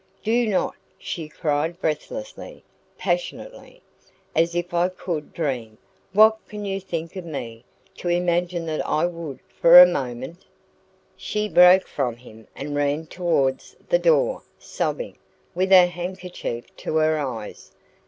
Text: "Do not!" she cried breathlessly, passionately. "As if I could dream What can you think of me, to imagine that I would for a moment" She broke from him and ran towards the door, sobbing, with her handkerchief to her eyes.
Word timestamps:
"Do 0.23 0.47
not!" 0.47 0.73
she 0.97 1.29
cried 1.29 1.79
breathlessly, 1.79 2.63
passionately. 2.97 3.83
"As 4.35 4.55
if 4.55 4.73
I 4.73 4.89
could 4.89 5.31
dream 5.31 5.77
What 6.11 6.39
can 6.47 6.65
you 6.65 6.79
think 6.81 7.15
of 7.15 7.23
me, 7.23 7.65
to 7.97 8.09
imagine 8.09 8.65
that 8.65 8.83
I 8.87 9.05
would 9.05 9.41
for 9.59 9.79
a 9.79 9.85
moment" 9.85 10.43
She 11.15 11.47
broke 11.47 11.85
from 11.85 12.15
him 12.15 12.47
and 12.55 12.75
ran 12.75 13.05
towards 13.05 13.75
the 13.89 13.99
door, 13.99 14.41
sobbing, 14.57 15.17
with 15.53 15.69
her 15.69 15.85
handkerchief 15.85 16.75
to 16.77 16.95
her 16.95 17.19
eyes. 17.19 17.71